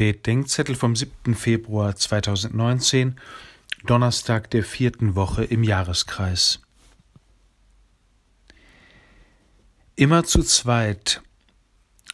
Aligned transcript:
Spätdenkzettel 0.00 0.76
vom 0.76 0.96
7. 0.96 1.34
Februar 1.34 1.94
2019, 1.94 3.20
Donnerstag 3.84 4.48
der 4.50 4.64
vierten 4.64 5.14
Woche 5.14 5.44
im 5.44 5.62
Jahreskreis. 5.62 6.62
Immer 9.96 10.24
zu 10.24 10.42
zweit 10.42 11.20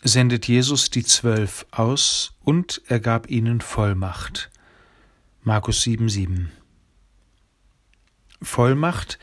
sendet 0.03 0.49
Jesus 0.49 0.91
die 0.91 1.05
Zwölf 1.05 1.65
aus 1.71 2.33
und 2.43 2.83
er 2.89 2.99
gab 2.99 3.31
ihnen 3.31 3.61
Vollmacht. 3.61 4.51
Markus 5.45 5.83
7,7 5.83 6.49
Vollmacht 8.43 9.21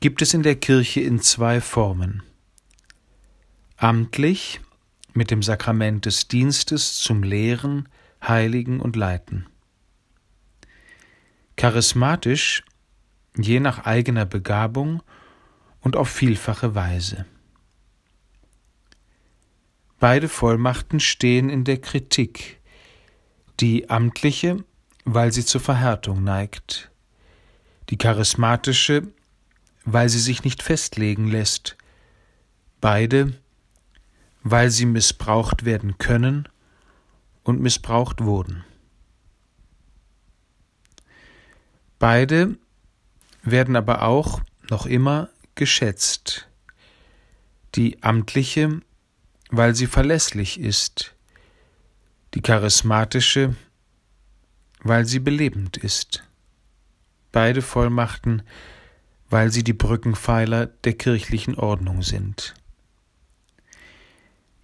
gibt 0.00 0.22
es 0.22 0.32
in 0.32 0.42
der 0.42 0.56
Kirche 0.56 1.02
in 1.02 1.20
zwei 1.20 1.60
Formen. 1.60 2.22
Amtlich 3.76 4.62
mit 5.14 5.30
dem 5.30 5.42
Sakrament 5.42 6.06
des 6.06 6.28
Dienstes 6.28 6.96
zum 6.98 7.22
Lehren, 7.22 7.88
Heiligen 8.22 8.80
und 8.80 8.96
Leiten. 8.96 9.46
Charismatisch, 11.56 12.64
je 13.36 13.60
nach 13.60 13.84
eigener 13.84 14.26
Begabung 14.26 15.02
und 15.80 15.96
auf 15.96 16.08
vielfache 16.08 16.74
Weise. 16.74 17.26
Beide 20.00 20.28
Vollmachten 20.28 20.98
stehen 20.98 21.48
in 21.48 21.64
der 21.64 21.80
Kritik, 21.80 22.60
die 23.60 23.88
amtliche, 23.90 24.64
weil 25.04 25.32
sie 25.32 25.44
zur 25.44 25.60
Verhärtung 25.60 26.24
neigt, 26.24 26.90
die 27.90 27.98
charismatische, 27.98 29.02
weil 29.84 30.08
sie 30.08 30.18
sich 30.18 30.44
nicht 30.44 30.62
festlegen 30.62 31.28
lässt, 31.28 31.76
beide 32.80 33.32
weil 34.42 34.70
sie 34.70 34.86
missbraucht 34.86 35.64
werden 35.64 35.98
können 35.98 36.48
und 37.44 37.60
missbraucht 37.60 38.22
wurden. 38.22 38.64
Beide 41.98 42.56
werden 43.42 43.76
aber 43.76 44.02
auch 44.02 44.40
noch 44.70 44.86
immer 44.86 45.28
geschätzt. 45.54 46.48
Die 47.74 48.02
amtliche, 48.02 48.80
weil 49.50 49.74
sie 49.74 49.86
verlässlich 49.86 50.58
ist, 50.58 51.14
die 52.34 52.40
charismatische, 52.40 53.54
weil 54.82 55.04
sie 55.06 55.20
belebend 55.20 55.76
ist. 55.76 56.24
Beide 57.30 57.62
Vollmachten, 57.62 58.42
weil 59.30 59.50
sie 59.50 59.64
die 59.64 59.72
Brückenpfeiler 59.72 60.66
der 60.66 60.94
kirchlichen 60.94 61.54
Ordnung 61.54 62.02
sind. 62.02 62.54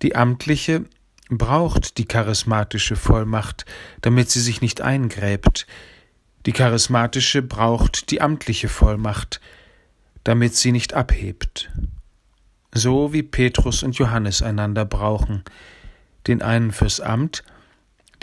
Die 0.02 0.14
amtliche 0.14 0.84
braucht 1.28 1.98
die 1.98 2.04
charismatische 2.04 2.96
Vollmacht, 2.96 3.64
damit 4.00 4.30
sie 4.30 4.40
sich 4.40 4.60
nicht 4.60 4.80
eingräbt. 4.80 5.66
Die 6.46 6.52
charismatische 6.52 7.42
braucht 7.42 8.10
die 8.10 8.20
amtliche 8.20 8.68
Vollmacht, 8.68 9.40
damit 10.24 10.54
sie 10.54 10.72
nicht 10.72 10.94
abhebt. 10.94 11.70
So 12.72 13.12
wie 13.12 13.22
Petrus 13.22 13.82
und 13.82 13.98
Johannes 13.98 14.40
einander 14.40 14.84
brauchen, 14.84 15.42
den 16.26 16.42
einen 16.42 16.70
fürs 16.70 17.00
Amt, 17.00 17.42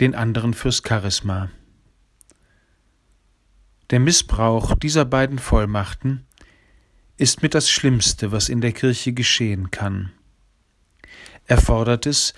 den 0.00 0.14
anderen 0.14 0.54
fürs 0.54 0.82
Charisma. 0.86 1.50
Der 3.90 4.00
Missbrauch 4.00 4.74
dieser 4.76 5.04
beiden 5.04 5.38
Vollmachten 5.38 6.26
ist 7.18 7.42
mit 7.42 7.54
das 7.54 7.70
Schlimmste, 7.70 8.32
was 8.32 8.48
in 8.48 8.60
der 8.60 8.72
Kirche 8.72 9.12
geschehen 9.12 9.70
kann 9.70 10.12
erfordert 11.46 12.06
es, 12.06 12.34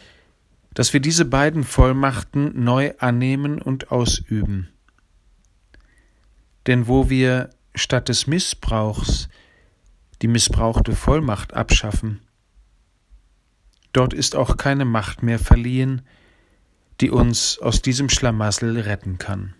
dass 0.74 0.92
wir 0.92 1.00
diese 1.00 1.24
beiden 1.24 1.64
Vollmachten 1.64 2.62
neu 2.62 2.92
annehmen 2.98 3.60
und 3.60 3.90
ausüben. 3.90 4.68
Denn 6.66 6.86
wo 6.86 7.10
wir 7.10 7.50
statt 7.74 8.08
des 8.08 8.26
Missbrauchs 8.26 9.28
die 10.22 10.28
missbrauchte 10.28 10.94
Vollmacht 10.94 11.54
abschaffen, 11.54 12.20
dort 13.92 14.12
ist 14.12 14.36
auch 14.36 14.56
keine 14.56 14.84
Macht 14.84 15.22
mehr 15.22 15.38
verliehen, 15.38 16.02
die 17.00 17.10
uns 17.10 17.58
aus 17.58 17.82
diesem 17.82 18.08
Schlamassel 18.08 18.78
retten 18.78 19.18
kann. 19.18 19.54